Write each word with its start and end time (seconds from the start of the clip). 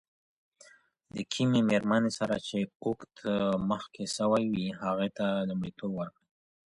د 1.15 1.17
کومي 1.31 1.61
ميرمني 1.69 2.11
سره 2.19 2.35
چي 2.47 2.59
عقد 2.85 3.13
مخکي 3.69 4.05
سوی 4.17 4.43
وي، 4.53 4.67
هغې 4.81 5.09
ته 5.17 5.25
دي 5.35 5.47
لومړيتوب 5.49 5.91
ورکړي. 5.95 6.25